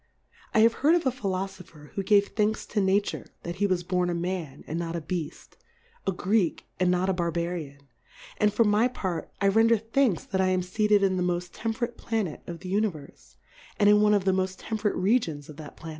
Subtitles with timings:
[0.55, 3.83] I have heard of a Philofopher, who gave Thanks to Na ture that he was
[3.83, 5.57] born a Man and not a Beaft,
[6.07, 7.87] a Greek and not 2i Barbarian;
[8.37, 11.99] and for my Part, I render Thanks that I am feated in the moft temperate
[11.99, 13.35] Pla net of the Uaiverfe,
[13.79, 15.89] and in one of the moft temperate Regions of that Planet.